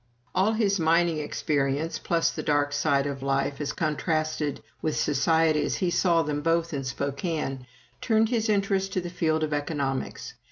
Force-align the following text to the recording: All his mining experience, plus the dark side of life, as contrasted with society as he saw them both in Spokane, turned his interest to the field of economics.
All 0.33 0.53
his 0.53 0.79
mining 0.79 1.19
experience, 1.19 1.99
plus 1.99 2.31
the 2.31 2.41
dark 2.41 2.73
side 2.73 3.05
of 3.05 3.21
life, 3.21 3.61
as 3.61 3.71
contrasted 3.71 4.63
with 4.81 4.97
society 4.97 5.63
as 5.63 5.75
he 5.75 5.91
saw 5.91 6.23
them 6.23 6.41
both 6.41 6.73
in 6.73 6.83
Spokane, 6.83 7.67
turned 8.01 8.29
his 8.29 8.49
interest 8.49 8.93
to 8.93 9.01
the 9.01 9.11
field 9.11 9.43
of 9.43 9.53
economics. 9.53 10.33